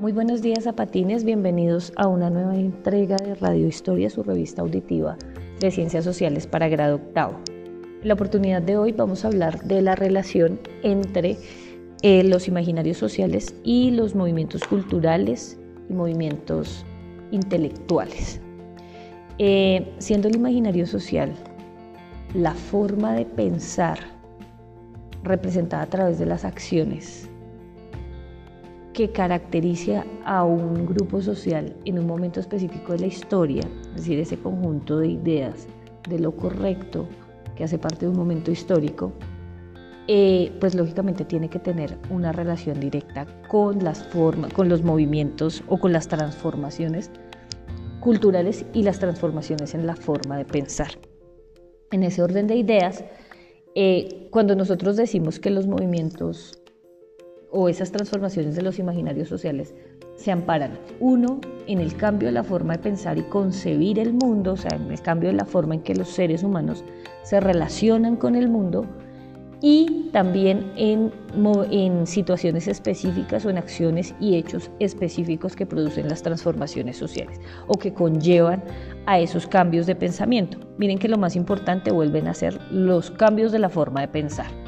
Muy 0.00 0.12
buenos 0.12 0.42
días 0.42 0.62
zapatines, 0.62 1.24
bienvenidos 1.24 1.92
a 1.96 2.06
una 2.06 2.30
nueva 2.30 2.54
entrega 2.54 3.16
de 3.16 3.34
Radio 3.34 3.66
Historia, 3.66 4.08
su 4.08 4.22
revista 4.22 4.62
auditiva 4.62 5.16
de 5.58 5.72
Ciencias 5.72 6.04
Sociales 6.04 6.46
para 6.46 6.68
grado 6.68 6.94
octavo. 6.94 7.40
En 8.00 8.06
la 8.06 8.14
oportunidad 8.14 8.62
de 8.62 8.76
hoy 8.76 8.92
vamos 8.92 9.24
a 9.24 9.28
hablar 9.28 9.60
de 9.64 9.82
la 9.82 9.96
relación 9.96 10.60
entre 10.84 11.36
eh, 12.02 12.22
los 12.22 12.46
imaginarios 12.46 12.96
sociales 12.96 13.56
y 13.64 13.90
los 13.90 14.14
movimientos 14.14 14.62
culturales 14.62 15.58
y 15.90 15.94
movimientos 15.94 16.86
intelectuales. 17.32 18.40
Eh, 19.38 19.92
siendo 19.98 20.28
el 20.28 20.36
imaginario 20.36 20.86
social 20.86 21.34
la 22.34 22.54
forma 22.54 23.14
de 23.14 23.24
pensar 23.24 23.98
representada 25.24 25.82
a 25.82 25.86
través 25.86 26.20
de 26.20 26.26
las 26.26 26.44
acciones 26.44 27.28
que 28.98 29.12
caracteriza 29.12 30.04
a 30.24 30.42
un 30.42 30.84
grupo 30.84 31.22
social 31.22 31.72
en 31.84 32.00
un 32.00 32.06
momento 32.08 32.40
específico 32.40 32.94
de 32.94 32.98
la 32.98 33.06
historia, 33.06 33.62
es 33.90 33.94
decir, 33.94 34.18
ese 34.18 34.36
conjunto 34.36 34.98
de 34.98 35.06
ideas 35.06 35.68
de 36.08 36.18
lo 36.18 36.32
correcto 36.32 37.06
que 37.54 37.62
hace 37.62 37.78
parte 37.78 38.06
de 38.06 38.10
un 38.10 38.16
momento 38.16 38.50
histórico, 38.50 39.12
eh, 40.08 40.50
pues 40.58 40.74
lógicamente 40.74 41.24
tiene 41.24 41.48
que 41.48 41.60
tener 41.60 41.96
una 42.10 42.32
relación 42.32 42.80
directa 42.80 43.24
con 43.46 43.84
las 43.84 44.02
formas, 44.08 44.52
con 44.52 44.68
los 44.68 44.82
movimientos 44.82 45.62
o 45.68 45.78
con 45.78 45.92
las 45.92 46.08
transformaciones 46.08 47.12
culturales 48.00 48.64
y 48.72 48.82
las 48.82 48.98
transformaciones 48.98 49.74
en 49.74 49.86
la 49.86 49.94
forma 49.94 50.36
de 50.36 50.44
pensar. 50.44 50.90
En 51.92 52.02
ese 52.02 52.20
orden 52.20 52.48
de 52.48 52.56
ideas, 52.56 53.04
eh, 53.76 54.26
cuando 54.32 54.56
nosotros 54.56 54.96
decimos 54.96 55.38
que 55.38 55.50
los 55.50 55.68
movimientos 55.68 56.58
o 57.50 57.68
esas 57.68 57.90
transformaciones 57.90 58.56
de 58.56 58.62
los 58.62 58.78
imaginarios 58.78 59.28
sociales 59.28 59.74
se 60.16 60.32
amparan, 60.32 60.78
uno, 61.00 61.40
en 61.66 61.80
el 61.80 61.96
cambio 61.96 62.28
de 62.28 62.32
la 62.32 62.42
forma 62.42 62.74
de 62.74 62.82
pensar 62.82 63.18
y 63.18 63.22
concebir 63.22 63.98
el 63.98 64.12
mundo, 64.12 64.54
o 64.54 64.56
sea, 64.56 64.76
en 64.76 64.90
el 64.90 65.00
cambio 65.00 65.30
de 65.30 65.36
la 65.36 65.44
forma 65.44 65.76
en 65.76 65.82
que 65.82 65.94
los 65.94 66.08
seres 66.08 66.42
humanos 66.42 66.84
se 67.22 67.40
relacionan 67.40 68.16
con 68.16 68.34
el 68.34 68.48
mundo, 68.48 68.84
y 69.60 70.08
también 70.12 70.72
en, 70.76 71.12
en, 71.70 72.06
situaciones 72.06 72.68
específicas 72.68 73.44
o 73.44 73.50
en 73.50 73.58
acciones 73.58 74.14
y 74.20 74.36
hechos 74.36 74.70
específicos 74.78 75.56
que 75.56 75.66
producen 75.66 76.08
las 76.08 76.22
transformaciones 76.22 76.96
sociales 76.96 77.40
o 77.66 77.74
que 77.74 77.92
conllevan 77.92 78.62
a 79.06 79.18
esos 79.18 79.46
cambios 79.46 79.86
de 79.86 79.96
pensamiento. 79.96 80.58
Miren 80.78 80.98
que 80.98 81.08
lo 81.08 81.18
más 81.18 81.34
importante 81.34 81.90
vuelven 81.90 82.28
a 82.28 82.34
ser 82.34 82.60
los 82.70 83.10
cambios 83.10 83.50
de 83.50 83.58
la 83.58 83.68
forma 83.68 84.00
de 84.00 84.08
pensar. 84.08 84.67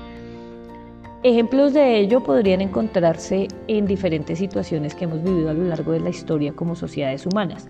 Ejemplos 1.23 1.75
de 1.75 1.99
ello 1.99 2.23
podrían 2.23 2.63
encontrarse 2.63 3.47
en 3.69 3.85
diferentes 3.85 4.39
situaciones 4.39 4.95
que 4.95 5.05
hemos 5.05 5.23
vivido 5.23 5.51
a 5.51 5.53
lo 5.53 5.65
largo 5.65 5.93
de 5.93 6.01
la 6.01 6.09
historia 6.09 6.55
como 6.55 6.75
sociedades 6.75 7.27
humanas. 7.27 7.69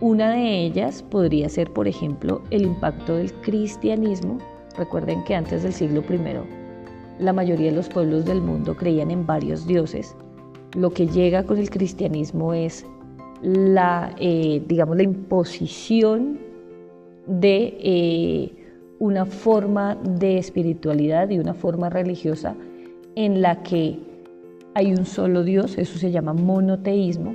Una 0.00 0.30
de 0.30 0.64
ellas 0.64 1.02
podría 1.02 1.48
ser, 1.48 1.72
por 1.72 1.88
ejemplo, 1.88 2.42
el 2.50 2.62
impacto 2.62 3.16
del 3.16 3.32
cristianismo. 3.32 4.38
Recuerden 4.78 5.24
que 5.24 5.34
antes 5.34 5.64
del 5.64 5.72
siglo 5.72 6.04
I 6.08 7.18
la 7.18 7.32
mayoría 7.32 7.70
de 7.70 7.76
los 7.76 7.88
pueblos 7.88 8.26
del 8.26 8.40
mundo 8.40 8.76
creían 8.76 9.10
en 9.10 9.26
varios 9.26 9.66
dioses. 9.66 10.14
Lo 10.76 10.90
que 10.90 11.08
llega 11.08 11.42
con 11.42 11.58
el 11.58 11.70
cristianismo 11.70 12.54
es 12.54 12.86
la, 13.42 14.14
eh, 14.20 14.62
digamos, 14.68 14.96
la 14.96 15.02
imposición 15.02 16.38
de 17.26 17.76
eh, 17.80 18.52
una 19.00 19.26
forma 19.26 19.96
de 19.96 20.38
espiritualidad 20.38 21.30
y 21.30 21.40
una 21.40 21.54
forma 21.54 21.90
religiosa 21.90 22.54
en 23.16 23.42
la 23.42 23.62
que 23.62 23.98
hay 24.74 24.92
un 24.92 25.06
solo 25.06 25.44
Dios, 25.44 25.78
eso 25.78 25.98
se 25.98 26.10
llama 26.10 26.32
monoteísmo, 26.32 27.34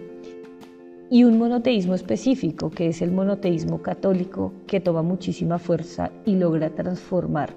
y 1.09 1.23
un 1.23 1.39
monoteísmo 1.39 1.95
específico, 1.95 2.69
que 2.69 2.87
es 2.89 3.01
el 3.01 3.11
monoteísmo 3.11 3.81
católico, 3.81 4.53
que 4.67 4.79
toma 4.79 5.01
muchísima 5.01 5.57
fuerza 5.57 6.11
y 6.25 6.35
logra 6.35 6.69
transformar 6.69 7.53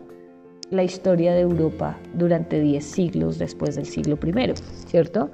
la 0.70 0.82
historia 0.82 1.34
de 1.34 1.40
Europa 1.40 1.98
durante 2.14 2.60
10 2.60 2.82
siglos 2.82 3.38
después 3.38 3.74
del 3.74 3.84
siglo 3.84 4.18
I, 4.24 4.54
¿cierto? 4.86 5.28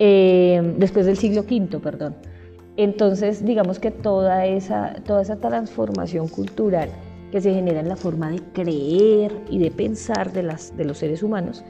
Eh, 0.00 0.74
después 0.78 1.06
del 1.06 1.16
siglo 1.16 1.42
V, 1.42 1.78
perdón. 1.78 2.16
Entonces, 2.76 3.44
digamos 3.44 3.78
que 3.78 3.92
toda 3.92 4.46
esa, 4.46 4.94
toda 5.06 5.22
esa 5.22 5.36
transformación 5.36 6.26
cultural 6.26 6.88
que 7.30 7.40
se 7.40 7.54
genera 7.54 7.78
en 7.78 7.88
la 7.88 7.94
forma 7.94 8.30
de 8.30 8.40
creer 8.52 9.30
y 9.48 9.58
de 9.60 9.70
pensar 9.70 10.32
de, 10.32 10.42
las, 10.42 10.76
de 10.76 10.84
los 10.84 10.98
seres 10.98 11.22
humanos 11.22 11.64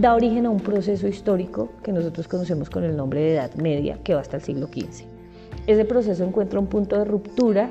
da 0.00 0.14
origen 0.14 0.44
a 0.44 0.50
un 0.50 0.60
proceso 0.60 1.08
histórico 1.08 1.70
que 1.82 1.90
nosotros 1.90 2.28
conocemos 2.28 2.68
con 2.68 2.84
el 2.84 2.96
nombre 2.96 3.20
de 3.20 3.34
Edad 3.34 3.54
Media, 3.54 3.98
que 4.04 4.14
va 4.14 4.20
hasta 4.20 4.36
el 4.36 4.42
siglo 4.42 4.66
XV. 4.66 5.06
Ese 5.66 5.84
proceso 5.86 6.22
encuentra 6.22 6.60
un 6.60 6.66
punto 6.66 6.98
de 6.98 7.06
ruptura 7.06 7.70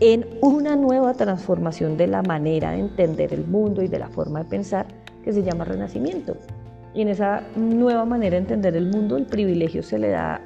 en 0.00 0.26
una 0.42 0.76
nueva 0.76 1.14
transformación 1.14 1.96
de 1.96 2.08
la 2.08 2.22
manera 2.22 2.72
de 2.72 2.80
entender 2.80 3.32
el 3.32 3.46
mundo 3.46 3.82
y 3.82 3.88
de 3.88 3.98
la 3.98 4.08
forma 4.08 4.42
de 4.42 4.50
pensar 4.50 4.86
que 5.24 5.32
se 5.32 5.42
llama 5.42 5.64
Renacimiento. 5.64 6.36
Y 6.94 7.02
en 7.02 7.08
esa 7.08 7.42
nueva 7.56 8.04
manera 8.04 8.32
de 8.32 8.42
entender 8.42 8.76
el 8.76 8.90
mundo, 8.90 9.16
el 9.16 9.24
privilegio 9.24 9.82
se 9.82 9.98
le 9.98 10.10
da 10.10 10.42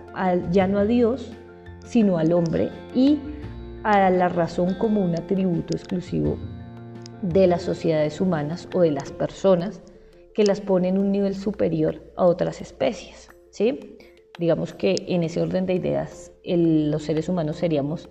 ya 0.53 0.69
no 0.69 0.79
a 0.79 0.85
Dios, 0.85 1.33
sino 1.85 2.19
al 2.19 2.33
hombre 2.33 2.71
y 2.95 3.19
a 3.83 4.11
la 4.11 4.29
razón 4.29 4.75
como 4.75 5.05
un 5.05 5.15
atributo 5.15 5.77
exclusivo 5.77 6.39
de 7.23 7.49
las 7.49 7.63
sociedades 7.63 8.21
humanas 8.21 8.69
o 8.75 8.83
de 8.83 8.93
las 8.93 9.11
personas 9.11 9.83
que 10.35 10.45
las 10.45 10.61
pone 10.61 10.89
en 10.89 10.99
un 10.99 11.13
nivel 11.13 11.35
superior 11.35 12.03
a 12.17 12.25
otras 12.25 12.61
especies. 12.61 13.31
¿sí? 13.51 13.97
Digamos 14.39 14.75
que 14.75 14.97
en 15.09 15.23
ese 15.23 15.41
orden 15.41 15.67
de 15.67 15.75
ideas 15.75 16.33
los 16.45 17.05
seres 17.05 17.29
humanos 17.29 17.57
seríamos 17.57 18.09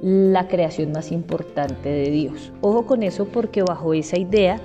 la 0.00 0.46
creación 0.46 0.92
más 0.92 1.10
importante 1.10 1.88
de 1.88 2.10
Dios. 2.10 2.52
Ojo 2.60 2.86
con 2.86 3.02
eso 3.02 3.26
porque 3.26 3.62
bajo 3.62 3.94
esa 3.94 4.18
idea 4.18 4.60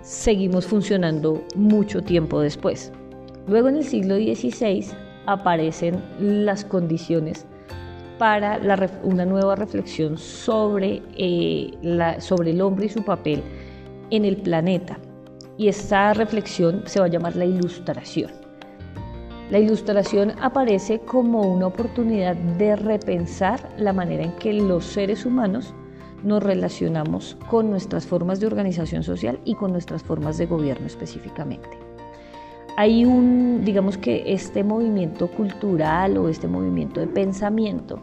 seguimos 0.00 0.66
funcionando 0.66 1.42
mucho 1.54 2.02
tiempo 2.02 2.40
después. 2.40 2.92
Luego 3.46 3.68
en 3.68 3.76
el 3.76 3.84
siglo 3.84 4.16
XVI 4.16 4.86
aparecen 5.26 6.02
las 6.18 6.64
condiciones 6.64 7.46
para 8.18 8.60
una 9.02 9.24
nueva 9.24 9.56
reflexión 9.56 10.16
sobre, 10.16 11.02
eh, 11.16 11.72
sobre 12.18 12.50
el 12.50 12.60
hombre 12.60 12.86
y 12.86 12.88
su 12.88 13.04
papel 13.04 13.42
en 14.10 14.24
el 14.24 14.36
planeta 14.36 14.98
y 15.56 15.68
esta 15.68 16.12
reflexión 16.14 16.82
se 16.86 17.00
va 17.00 17.06
a 17.06 17.08
llamar 17.08 17.36
la 17.36 17.44
ilustración. 17.44 18.30
La 19.50 19.58
ilustración 19.58 20.32
aparece 20.40 21.00
como 21.00 21.42
una 21.42 21.66
oportunidad 21.66 22.36
de 22.36 22.74
repensar 22.74 23.68
la 23.76 23.92
manera 23.92 24.24
en 24.24 24.32
que 24.36 24.52
los 24.54 24.84
seres 24.84 25.26
humanos 25.26 25.74
nos 26.24 26.42
relacionamos 26.42 27.36
con 27.50 27.68
nuestras 27.68 28.06
formas 28.06 28.40
de 28.40 28.46
organización 28.46 29.02
social 29.02 29.38
y 29.44 29.54
con 29.54 29.72
nuestras 29.72 30.02
formas 30.02 30.38
de 30.38 30.46
gobierno 30.46 30.86
específicamente. 30.86 31.68
Hay 32.76 33.04
un, 33.04 33.62
digamos 33.64 33.98
que 33.98 34.22
este 34.32 34.64
movimiento 34.64 35.28
cultural 35.28 36.16
o 36.16 36.28
este 36.28 36.48
movimiento 36.48 37.00
de 37.00 37.06
pensamiento 37.08 38.00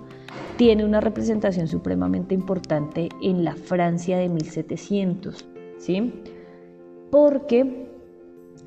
tiene 0.58 0.86
una 0.86 1.02
representación 1.02 1.68
supremamente 1.68 2.36
importante 2.36 3.10
en 3.24 3.44
la 3.44 3.56
Francia 3.56 4.18
de 4.18 4.30
1700, 4.30 5.48
¿sí? 5.80 6.14
Porque 7.12 7.88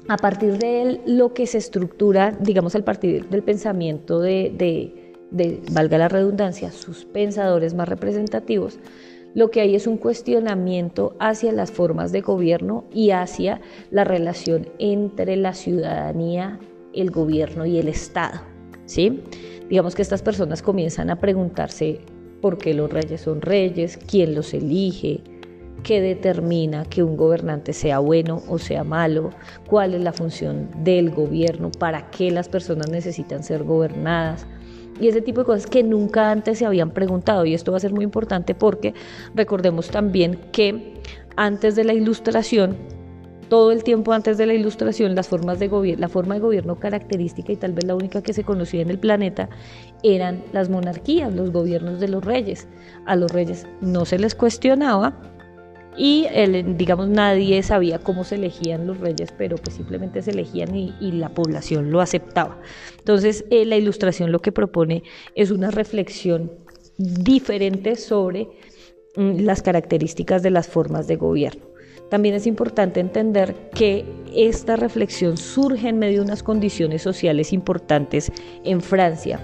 a 0.09 0.17
partir 0.17 0.59
de 0.59 1.01
lo 1.07 1.33
que 1.33 1.47
se 1.47 1.59
estructura, 1.59 2.37
digamos, 2.41 2.75
al 2.75 2.85
partir 2.85 3.29
del 3.29 3.43
pensamiento 3.43 4.21
de, 4.21 5.15
valga 5.71 5.99
la 5.99 6.09
redundancia, 6.09 6.73
sus 6.73 7.05
pensadores 7.05 7.75
más 7.75 7.89
representativos, 7.89 8.79
lo 9.35 9.51
que 9.51 9.61
hay 9.61 9.75
es 9.75 9.87
un 9.87 9.97
cuestionamiento 9.97 11.17
hacia 11.19 11.53
las 11.53 11.73
formas 11.73 12.13
de 12.13 12.21
gobierno 12.21 12.85
y 12.93 13.11
hacia 13.11 13.61
la 13.91 14.05
relación 14.05 14.69
entre 14.79 15.37
la 15.37 15.55
ciudadanía, 15.55 16.59
el 16.93 17.11
gobierno 17.11 17.65
y 17.65 17.79
el 17.79 17.89
Estado. 17.89 18.43
¿sí? 18.85 19.23
Digamos 19.71 19.95
que 19.95 20.03
estas 20.03 20.21
personas 20.21 20.61
comienzan 20.61 21.09
a 21.09 21.19
preguntarse 21.19 22.01
por 22.43 22.59
qué 22.59 22.75
los 22.75 22.93
reyes 22.93 23.23
son 23.23 23.41
reyes, 23.41 23.97
quién 23.97 24.35
los 24.35 24.53
elige, 24.53 25.23
qué 25.83 26.01
determina 26.01 26.85
que 26.85 27.03
un 27.03 27.17
gobernante 27.17 27.73
sea 27.73 27.99
bueno 27.99 28.43
o 28.49 28.59
sea 28.59 28.85
malo, 28.85 29.31
cuál 29.67 29.95
es 29.95 30.03
la 30.03 30.13
función 30.13 30.69
del 30.83 31.11
gobierno, 31.11 31.71
para 31.71 32.11
qué 32.11 32.31
las 32.31 32.49
personas 32.49 32.91
necesitan 32.91 33.43
ser 33.43 33.65
gobernadas 33.65 34.47
y 35.01 35.09
ese 35.09 35.21
tipo 35.21 35.41
de 35.41 35.47
cosas 35.47 35.67
que 35.67 35.83
nunca 35.83 36.31
antes 36.31 36.59
se 36.59 36.67
habían 36.67 36.91
preguntado. 36.91 37.45
Y 37.45 37.55
esto 37.55 37.73
va 37.73 37.79
a 37.79 37.81
ser 37.81 37.93
muy 37.93 38.05
importante 38.05 38.55
porque 38.55 38.95
recordemos 39.35 39.89
también 39.89 40.39
que 40.53 40.95
antes 41.37 41.75
de 41.77 41.85
la 41.85 41.95
ilustración, 41.95 42.77
todo 43.49 43.73
el 43.73 43.85
tiempo 43.85 44.13
antes 44.13 44.39
de 44.39 44.47
la 44.47 44.55
ilustración, 44.55 45.15
las 45.15 45.29
formas 45.29 45.59
de 45.59 45.97
la 45.99 46.09
forma 46.09 46.35
de 46.35 46.41
gobierno 46.41 46.79
característica 46.79 47.53
y 47.53 47.57
tal 47.57 47.73
vez 47.73 47.85
la 47.85 47.95
única 47.95 48.23
que 48.23 48.33
se 48.33 48.45
conocía 48.45 48.81
en 48.81 48.91
el 48.91 48.99
planeta 48.99 49.49
eran 50.03 50.43
las 50.53 50.69
monarquías, 50.69 51.35
los 51.35 51.51
gobiernos 51.51 52.01
de 52.01 52.09
los 52.09 52.25
reyes. 52.25 52.69
A 53.05 53.17
los 53.17 53.31
reyes 53.33 53.67
no 53.81 54.05
se 54.05 54.19
les 54.19 54.35
cuestionaba 54.35 55.32
y 55.97 56.27
digamos 56.77 57.09
nadie 57.09 57.63
sabía 57.63 57.99
cómo 57.99 58.25
se 58.25 58.37
elegían 58.37 58.87
los 58.87 58.99
reyes, 58.99 59.33
pero 59.37 59.57
pues 59.57 59.77
simplemente 59.77 60.23
se 60.23 60.31
elegían 60.31 60.75
y, 60.75 60.93
la 61.13 61.29
población 61.29 61.91
lo 61.91 62.01
aceptaba. 62.01 62.59
Entonces 62.99 63.45
eh, 63.51 63.65
la 63.65 63.77
ilustración 63.77 64.33
lo 64.33 64.41
que 64.41 64.53
propone 64.53 65.03
es 65.35 65.51
una 65.51 65.71
reflexión 65.71 66.51
diferente 66.97 67.97
sobre 67.97 68.49
mm, 69.17 69.41
las 69.41 69.63
características 69.63 70.43
de 70.43 70.51
las 70.51 70.69
formas 70.69 71.07
de 71.07 71.17
gobierno. 71.17 71.73
También 72.09 72.35
es 72.35 72.47
importante 72.47 73.01
entender 73.01 73.71
que 73.75 74.05
esta 74.35 74.77
reflexión 74.77 75.39
surge 75.39 75.89
en 75.89 75.99
medio 75.99 76.19
de 76.19 76.27
unas 76.27 76.43
condiciones 76.43 77.01
sociales 77.03 77.53
importantes 77.55 78.31
en 78.65 78.83
Francia. 78.83 79.41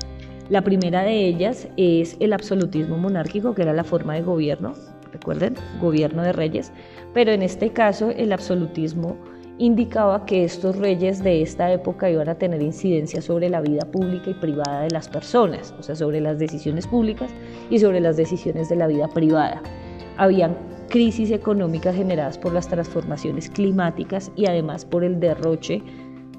La 0.50 0.62
primera 0.62 1.02
de 1.02 1.26
ellas 1.26 1.68
es 1.76 2.16
el 2.20 2.32
absolutismo 2.32 2.98
monárquico, 2.98 3.54
que 3.54 3.62
era 3.62 3.72
la 3.72 3.84
forma 3.84 4.14
de 4.14 4.22
gobierno, 4.22 4.74
recuerden, 5.18 5.54
gobierno 5.80 6.22
de 6.22 6.32
reyes, 6.32 6.72
pero 7.12 7.32
en 7.32 7.42
este 7.42 7.70
caso 7.70 8.10
el 8.10 8.32
absolutismo 8.32 9.16
indicaba 9.58 10.24
que 10.24 10.44
estos 10.44 10.76
reyes 10.76 11.22
de 11.22 11.42
esta 11.42 11.72
época 11.72 12.08
iban 12.08 12.28
a 12.28 12.36
tener 12.36 12.62
incidencia 12.62 13.20
sobre 13.20 13.50
la 13.50 13.60
vida 13.60 13.84
pública 13.90 14.30
y 14.30 14.34
privada 14.34 14.82
de 14.82 14.90
las 14.90 15.08
personas, 15.08 15.74
o 15.78 15.82
sea, 15.82 15.96
sobre 15.96 16.20
las 16.20 16.38
decisiones 16.38 16.86
públicas 16.86 17.30
y 17.68 17.80
sobre 17.80 18.00
las 18.00 18.16
decisiones 18.16 18.68
de 18.68 18.76
la 18.76 18.86
vida 18.86 19.08
privada. 19.08 19.60
Habían 20.16 20.56
crisis 20.88 21.30
económicas 21.32 21.96
generadas 21.96 22.38
por 22.38 22.52
las 22.52 22.68
transformaciones 22.68 23.50
climáticas 23.50 24.30
y 24.36 24.46
además 24.46 24.84
por 24.84 25.04
el 25.04 25.18
derroche 25.18 25.82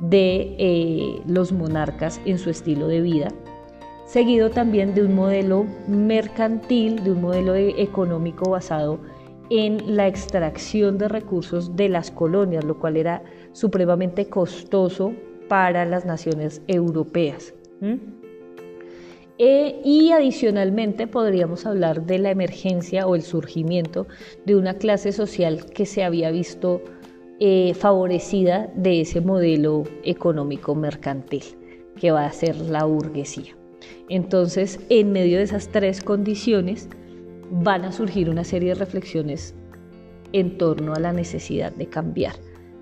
de 0.02 0.56
eh, 0.58 1.22
los 1.28 1.52
monarcas 1.52 2.22
en 2.26 2.40
su 2.40 2.50
estilo 2.50 2.88
de 2.88 3.02
vida, 3.02 3.28
seguido 4.10 4.50
también 4.50 4.96
de 4.96 5.04
un 5.04 5.14
modelo 5.14 5.68
mercantil, 5.88 7.04
de 7.04 7.12
un 7.12 7.22
modelo 7.22 7.54
e-, 7.54 7.80
económico 7.82 8.50
basado 8.50 9.00
en 9.52 9.96
la 9.96 10.08
extracción 10.08 10.98
de 10.98 11.08
recursos 11.08 11.76
de 11.76 11.90
las 11.90 12.10
colonias, 12.10 12.64
lo 12.64 12.80
cual 12.80 12.98
era 12.98 13.24
supremamente 13.52 14.28
costoso 14.28 15.14
para 15.48 15.86
las 15.86 16.06
naciones 16.06 16.62
europeas. 16.68 17.54
Eh, 19.38 19.80
y 19.84 20.12
adicionalmente 20.12 21.08
podríamos 21.08 21.66
hablar 21.66 22.06
de 22.06 22.20
la 22.20 22.32
emergencia 22.32 23.08
o 23.08 23.16
el 23.16 23.22
surgimiento 23.22 24.08
de 24.46 24.56
una 24.56 24.74
clase 24.74 25.12
social 25.12 25.66
que 25.66 25.86
se 25.86 26.04
había 26.04 26.30
visto 26.30 26.82
eh, 27.40 27.74
favorecida 27.74 28.72
de 28.76 29.02
ese 29.02 29.22
modelo 29.22 29.84
económico 30.04 30.76
mercantil 30.76 31.44
que 31.96 32.12
va 32.12 32.26
a 32.26 32.32
ser 32.32 32.56
la 32.58 32.84
burguesía. 32.84 33.59
Entonces, 34.10 34.80
en 34.90 35.12
medio 35.12 35.38
de 35.38 35.44
esas 35.44 35.70
tres 35.70 36.02
condiciones, 36.02 36.90
van 37.52 37.86
a 37.86 37.92
surgir 37.92 38.30
una 38.30 38.44
serie 38.44 38.70
de 38.70 38.76
reflexiones 38.76 39.56
en 40.34 40.58
torno 40.58 40.94
a 40.94 41.00
la 41.00 41.14
necesidad 41.14 41.72
de 41.74 41.88
cambiar 41.88 42.34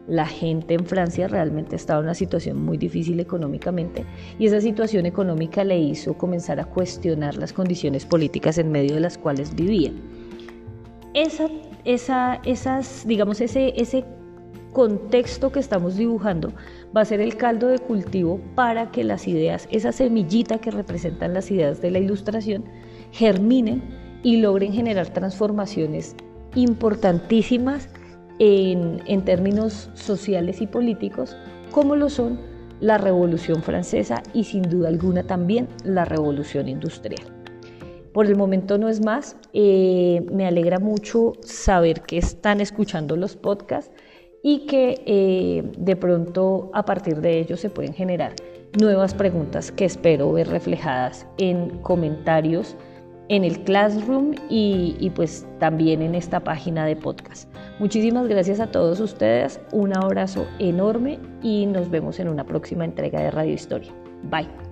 la 0.08 0.26
gente 0.26 0.74
en 0.74 0.86
Francia 0.86 1.28
realmente 1.28 1.76
estaba 1.76 2.00
en 2.00 2.06
una 2.06 2.14
situación 2.14 2.64
muy 2.64 2.78
difícil 2.78 3.20
económicamente 3.20 4.06
y 4.40 4.48
esa 4.48 4.62
situación 4.62 5.06
económica 5.06 5.64
le 5.64 5.78
hizo 5.78 6.18
comenzar 6.18 6.60
a 6.60 6.66
cuestionar 6.66 7.36
las 7.36 7.52
condiciones 7.52 8.06
políticas 8.06 8.58
en 8.58 8.72
medio 8.72 8.96
de 8.96 9.02
las 9.02 9.18
cuales 9.18 9.54
vivía. 9.54 9.92
Esa, 11.14 11.50
esa, 11.84 12.40
esas, 12.46 13.06
digamos, 13.06 13.42
ese, 13.42 13.74
ese 13.76 14.06
contexto 14.74 15.52
que 15.52 15.60
estamos 15.60 15.98
dibujando 15.98 16.52
va 16.96 17.02
a 17.02 17.06
ser 17.06 17.22
el 17.22 17.36
caldo 17.36 17.68
de 17.68 17.80
cultivo 17.80 18.40
para 18.56 18.92
que 18.92 19.04
las 19.04 19.28
ideas, 19.28 19.68
esa 19.72 19.92
semillita 19.92 20.60
que 20.60 20.72
representan 20.72 21.34
las 21.34 21.50
ideas 21.52 21.82
de 21.82 21.92
la 21.92 22.00
ilustración, 22.00 22.66
germinen 23.12 23.82
y 24.24 24.38
logren 24.38 24.74
generar 24.74 25.08
transformaciones 25.10 26.16
importantísimas 26.56 27.90
en, 28.40 29.22
términos 29.26 29.90
sociales 29.94 30.62
y 30.62 30.68
políticos, 30.68 31.36
como 31.72 31.96
lo 31.96 32.10
son 32.10 32.40
la 32.80 32.98
Revolución 32.98 33.64
Francesa 33.64 34.22
y 34.34 34.44
sin 34.44 34.64
duda 34.64 34.90
alguna 34.90 35.24
también 35.24 35.68
la 35.84 36.06
Revolución 36.06 36.68
Industrial. 36.68 37.22
Por 38.14 38.26
el 38.28 38.36
momento 38.36 38.78
no 38.78 38.90
es 38.90 39.04
más, 39.04 39.36
eh, 39.54 40.26
me 40.32 40.46
alegra 40.46 40.80
mucho 40.80 41.34
saber 41.42 42.02
que 42.02 42.18
están 42.18 42.62
escuchando 42.62 43.16
los 43.16 43.36
podcasts 43.36 43.92
y 44.44 44.66
que 44.66 45.02
eh, 45.06 45.64
de 45.78 45.96
pronto 45.96 46.70
a 46.74 46.84
partir 46.86 47.22
de 47.22 47.40
ellos 47.40 47.60
se 47.60 47.70
pueden 47.70 47.94
generar 47.94 48.34
nuevas 48.80 49.14
preguntas 49.14 49.72
que 49.72 49.86
espero 49.86 50.32
ver 50.34 50.48
reflejadas 50.50 51.26
en 51.38 51.70
comentarios 51.80 52.76
en 53.30 53.44
el 53.44 53.60
Classroom 53.64 54.36
y, 54.50 55.12
pues 55.16 55.46
también 55.60 56.02
en 56.02 56.16
esta 56.16 56.40
página 56.40 56.86
de 56.86 56.96
podcast. 56.96 57.50
Muchísimas 57.80 58.28
gracias 58.28 58.60
a 58.60 58.68
todos 58.68 59.00
ustedes, 59.00 59.60
un 59.72 59.96
abrazo 59.96 60.48
enorme 60.60 61.20
y 61.44 61.66
nos 61.66 61.90
vemos 61.90 62.20
en 62.20 62.30
una 62.30 62.46
próxima 62.46 62.86
entrega 62.86 63.20
de 63.22 63.32
Radio 63.32 63.54
Historia. 63.54 63.92
Bye. 64.24 64.67